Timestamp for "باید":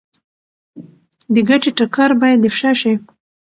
2.21-2.41